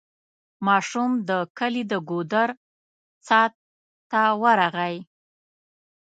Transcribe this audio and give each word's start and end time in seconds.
ماشوم 0.67 1.11
د 1.29 1.31
کلي 1.57 1.83
د 1.91 1.93
ګودر 2.09 2.49
څا 3.27 3.41
ته 4.11 4.21
ورغی. 4.41 4.95